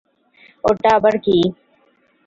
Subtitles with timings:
[0.63, 1.37] ওটা আবার কী?